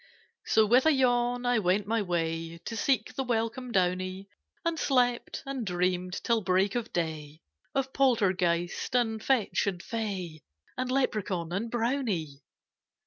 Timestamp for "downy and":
3.71-4.79